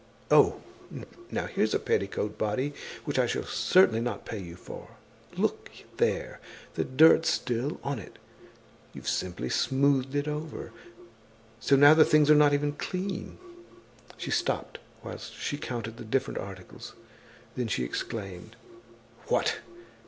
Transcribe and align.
Oh! 0.31 0.59
now, 1.29 1.45
here's 1.45 1.75
a 1.75 1.79
petticoat 1.79 2.35
body 2.35 2.73
which 3.05 3.19
I 3.19 3.27
shall 3.27 3.43
certainly 3.45 4.01
not 4.01 4.25
pay 4.25 4.39
you 4.39 4.55
for. 4.55 4.95
Look 5.37 5.69
there! 5.97 6.39
The 6.73 6.83
dirt's 6.83 7.29
still 7.29 7.79
on 7.83 7.99
it, 7.99 8.17
you've 8.93 9.07
simply 9.07 9.47
smoothed 9.47 10.15
it 10.15 10.27
over. 10.27 10.71
So 11.59 11.75
now 11.75 11.93
the 11.93 12.03
things 12.03 12.31
are 12.31 12.35
not 12.35 12.51
even 12.51 12.71
clean!" 12.73 13.37
She 14.17 14.31
stopped 14.31 14.79
whilst 15.03 15.35
she 15.35 15.59
counted 15.59 15.97
the 15.97 16.03
different 16.03 16.39
articles. 16.39 16.93
Then 17.55 17.67
she 17.67 17.83
exclaimed: 17.83 18.55
"What! 19.27 19.57